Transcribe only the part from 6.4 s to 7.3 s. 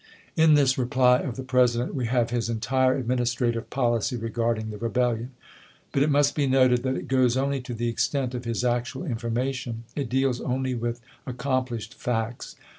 noted that it